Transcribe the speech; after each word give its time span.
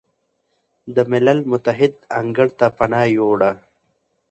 د 0.95 0.97
ملل 1.11 1.39
متحد 1.51 1.93
انګړ 2.19 2.47
ته 2.59 2.67
پناه 2.77 3.07
ویوړه، 3.11 3.51